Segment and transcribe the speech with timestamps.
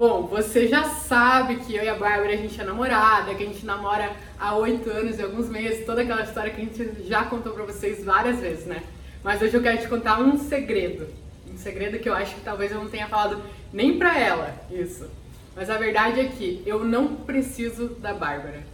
[0.00, 3.46] Bom, você já sabe que eu e a Bárbara a gente é namorada, que a
[3.46, 7.26] gente namora há oito anos e alguns meses, toda aquela história que a gente já
[7.26, 8.82] contou pra vocês várias vezes, né?
[9.22, 11.06] Mas hoje eu quero te contar um segredo.
[11.52, 15.06] Um segredo que eu acho que talvez eu não tenha falado nem pra ela isso.
[15.54, 18.64] Mas a verdade é que eu não preciso da Bárbara.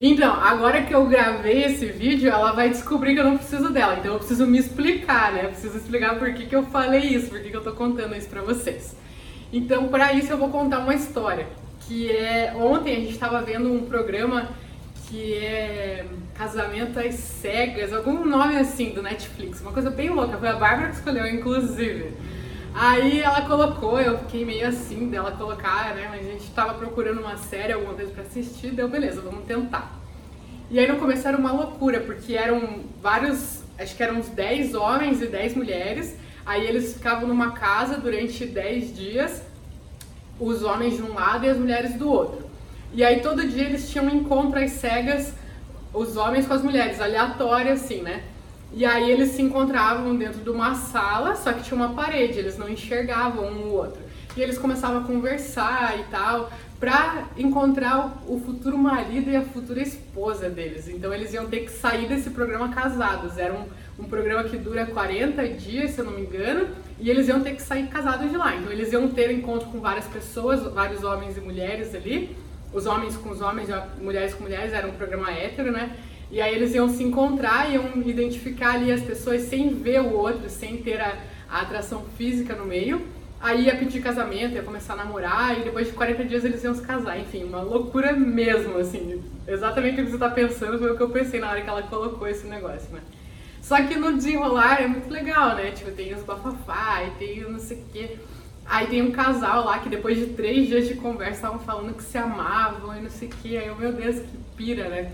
[0.00, 3.96] Então, agora que eu gravei esse vídeo, ela vai descobrir que eu não preciso dela.
[3.98, 5.46] Então eu preciso me explicar, né?
[5.46, 8.14] Eu preciso explicar por que, que eu falei isso, por que, que eu tô contando
[8.14, 8.94] isso pra vocês.
[9.52, 11.48] Então, para isso eu vou contar uma história.
[11.80, 12.54] Que é.
[12.54, 14.50] Ontem a gente estava vendo um programa
[15.08, 20.38] que é Casamento às Cegas, algum nome assim do Netflix, uma coisa bem louca.
[20.38, 22.12] Foi a Bárbara que escolheu, inclusive.
[22.74, 26.08] Aí ela colocou, eu fiquei meio assim dela colocar, né?
[26.12, 29.98] A gente tava procurando uma série, alguma coisa pra assistir, deu beleza, vamos tentar.
[30.70, 34.74] E aí no começo era uma loucura, porque eram vários, acho que eram uns 10
[34.74, 36.16] homens e 10 mulheres.
[36.44, 39.42] Aí eles ficavam numa casa durante 10 dias,
[40.38, 42.48] os homens de um lado e as mulheres do outro.
[42.92, 45.34] E aí todo dia eles tinham encontro às cegas,
[45.92, 48.22] os homens com as mulheres, aleatório assim, né?
[48.72, 52.58] E aí eles se encontravam dentro de uma sala, só que tinha uma parede, eles
[52.58, 54.00] não enxergavam um o outro.
[54.36, 59.80] E eles começavam a conversar e tal, pra encontrar o futuro marido e a futura
[59.80, 60.88] esposa deles.
[60.88, 63.36] Então eles iam ter que sair desse programa casados.
[63.36, 63.66] Era um,
[63.98, 66.68] um programa que dura 40 dias, se eu não me engano,
[67.00, 68.54] e eles iam ter que sair casados de lá.
[68.54, 72.36] Então eles iam ter encontro com várias pessoas, vários homens e mulheres ali.
[72.72, 73.68] Os homens com os homens,
[74.00, 75.96] mulheres com mulheres, era um programa hétero, né?
[76.30, 80.48] E aí eles iam se encontrar, iam identificar ali as pessoas sem ver o outro,
[80.50, 81.16] sem ter a,
[81.48, 83.00] a atração física no meio.
[83.40, 86.74] Aí ia pedir casamento, ia começar a namorar e depois de 40 dias eles iam
[86.74, 87.18] se casar.
[87.18, 89.22] Enfim, uma loucura mesmo, assim.
[89.46, 91.82] Exatamente o que você está pensando foi o que eu pensei na hora que ela
[91.82, 93.00] colocou esse negócio, né?
[93.62, 95.70] Só que no desenrolar é muito legal, né?
[95.70, 98.16] Tipo, tem os bafafá e tem não sei o quê.
[98.66, 102.02] Aí tem um casal lá que depois de três dias de conversa estavam falando que
[102.02, 103.56] se amavam e não sei o quê.
[103.56, 105.12] Aí eu, meu Deus, que pira, né?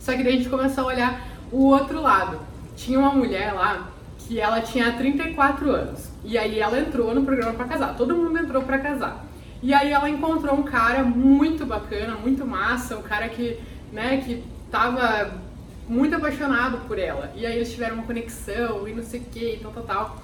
[0.00, 2.40] Só que daí a gente começou a olhar o outro lado.
[2.74, 3.88] Tinha uma mulher lá
[4.18, 6.08] que ela tinha 34 anos.
[6.24, 7.94] E aí ela entrou no programa para casar.
[7.96, 9.24] Todo mundo entrou para casar.
[9.62, 13.58] E aí ela encontrou um cara muito bacana, muito massa, um cara que,
[13.92, 15.38] né, que tava
[15.86, 17.30] muito apaixonado por ela.
[17.36, 20.22] E aí eles tiveram uma conexão e não sei o que, e tal, tal, tal.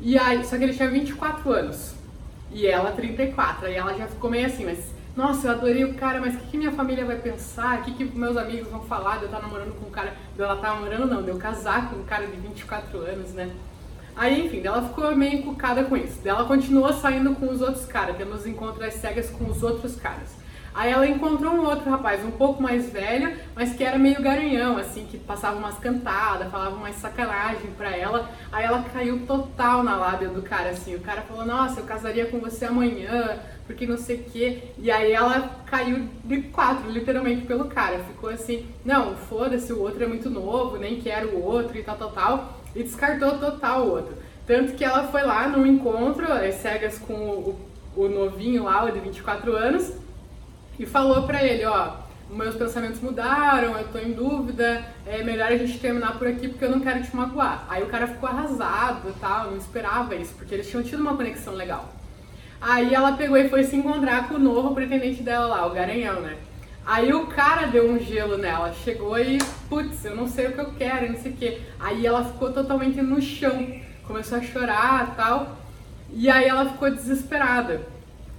[0.00, 1.94] E aí, só que ele tinha 24 anos.
[2.52, 3.66] E ela 34.
[3.66, 6.46] Aí ela já ficou meio assim, mas nossa, eu adorei o cara, mas o que,
[6.48, 7.78] que, minha família vai pensar?
[7.78, 10.42] O que, que meus amigos vão falar de eu estar namorando com um cara, de
[10.42, 13.50] ela estar namorando não, de eu casar com um cara de 24 anos, né?
[14.16, 16.20] Aí, enfim, ela ficou meio encucada com isso.
[16.24, 20.43] Ela continuou saindo com os outros caras, tendo os encontros cegas com os outros caras.
[20.74, 24.76] Aí ela encontrou um outro rapaz um pouco mais velho, mas que era meio garanhão,
[24.76, 28.28] assim, que passava umas cantadas, falava umas sacanagem pra ela.
[28.50, 30.96] Aí ela caiu total na lábia do cara, assim.
[30.96, 34.62] O cara falou, nossa, eu casaria com você amanhã, porque não sei o quê.
[34.76, 38.00] E aí ela caiu de quatro, literalmente, pelo cara.
[38.00, 41.96] Ficou assim, não, foda-se, o outro é muito novo, nem quero o outro e tal,
[41.96, 42.60] tal, tal.
[42.74, 44.14] E descartou total o outro.
[44.44, 47.60] Tanto que ela foi lá num encontro, as cegas com o,
[47.96, 49.92] o novinho lá, o de 24 anos,
[50.78, 51.92] e falou pra ele, ó,
[52.30, 56.64] meus pensamentos mudaram, eu tô em dúvida, é melhor a gente terminar por aqui porque
[56.64, 57.64] eu não quero te magoar.
[57.68, 61.16] Aí o cara ficou arrasado e tal, não esperava isso, porque eles tinham tido uma
[61.16, 61.92] conexão legal.
[62.60, 66.20] Aí ela pegou e foi se encontrar com o novo pretendente dela lá, o Garanhão,
[66.20, 66.36] né?
[66.86, 70.60] Aí o cara deu um gelo nela, chegou e, putz, eu não sei o que
[70.60, 71.60] eu quero, não sei o quê.
[71.78, 73.66] Aí ela ficou totalmente no chão,
[74.06, 75.56] começou a chorar e tal.
[76.12, 77.80] E aí ela ficou desesperada.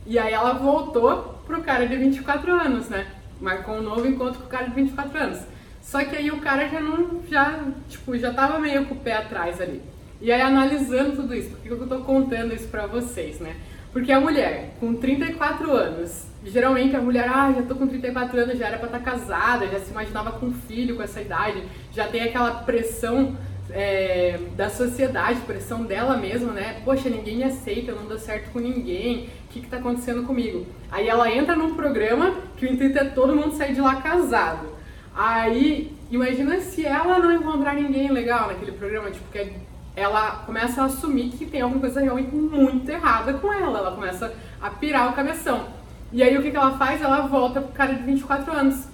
[0.05, 3.07] E aí ela voltou pro cara de 24 anos, né?
[3.39, 5.39] Marcou um novo encontro com o cara de 24 anos.
[5.81, 9.13] Só que aí o cara já não, já, tipo, já tava meio com o pé
[9.13, 9.81] atrás ali.
[10.19, 13.55] E aí analisando tudo isso, por que eu tô contando isso pra vocês, né?
[13.93, 18.57] Porque a mulher com 34 anos, geralmente a mulher, ah, já tô com 34 anos,
[18.57, 21.63] já era pra estar tá casada, já se imaginava com um filho com essa idade,
[21.93, 23.37] já tem aquela pressão
[23.69, 24.14] é,
[24.55, 26.81] da sociedade, pressão dela mesma, né?
[26.83, 30.23] Poxa, ninguém me aceita, eu não dou certo com ninguém, o que, que tá acontecendo
[30.23, 30.65] comigo?
[30.91, 34.67] Aí ela entra num programa que o intuito é todo mundo sair de lá casado.
[35.15, 39.53] Aí, imagina se ela não encontrar ninguém legal naquele programa, tipo, que
[39.95, 44.33] ela começa a assumir que tem alguma coisa realmente muito errada com ela, ela começa
[44.61, 45.67] a pirar o cabeção.
[46.11, 47.01] E aí o que, que ela faz?
[47.01, 48.87] Ela volta pro cara de 24 anos.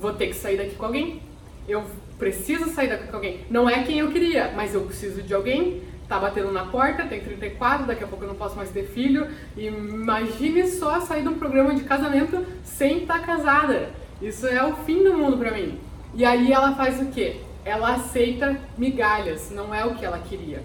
[0.00, 1.22] Vou ter que sair daqui com alguém,
[1.70, 1.84] eu
[2.18, 3.40] preciso sair daqui com alguém.
[3.50, 5.82] Não é quem eu queria, mas eu preciso de alguém.
[6.08, 9.28] Tá batendo na porta, tem 34, daqui a pouco eu não posso mais ter filho.
[9.56, 13.90] Imagine só sair de um programa de casamento sem estar tá casada.
[14.20, 15.78] Isso é o fim do mundo pra mim.
[16.14, 17.40] E aí ela faz o quê?
[17.64, 20.62] Ela aceita migalhas, não é o que ela queria.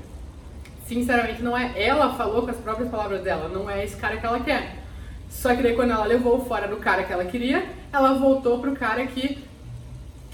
[0.87, 1.71] sinceramente, não é.
[1.75, 4.83] Ela falou com as próprias palavras dela, não é esse cara que ela quer.
[5.29, 8.75] Só que daí quando ela levou fora do cara que ela queria, ela voltou pro
[8.75, 9.44] cara que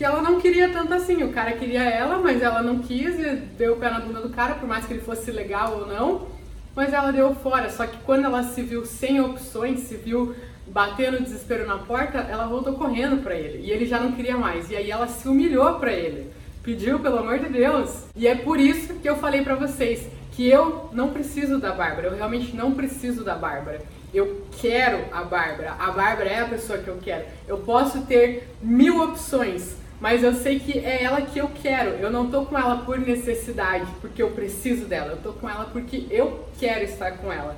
[0.01, 1.21] que ela não queria tanto assim.
[1.21, 4.30] O cara queria ela, mas ela não quis e deu o pé na bunda do
[4.30, 6.27] cara, por mais que ele fosse legal ou não.
[6.75, 7.69] Mas ela deu fora.
[7.69, 10.33] Só que quando ela se viu sem opções, se viu
[10.65, 13.59] batendo desespero na porta, ela voltou correndo para ele.
[13.59, 14.71] E ele já não queria mais.
[14.71, 16.31] E aí ela se humilhou para ele.
[16.63, 18.06] Pediu, pelo amor de Deus.
[18.15, 22.07] E é por isso que eu falei para vocês que eu não preciso da Bárbara.
[22.07, 23.83] Eu realmente não preciso da Bárbara.
[24.12, 25.75] Eu quero a Bárbara.
[25.77, 27.25] A Bárbara é a pessoa que eu quero.
[27.47, 31.92] Eu posso ter mil opções, mas eu sei que é ela que eu quero.
[31.92, 35.12] Eu não tô com ela por necessidade, porque eu preciso dela.
[35.12, 37.56] Eu tô com ela porque eu quero estar com ela.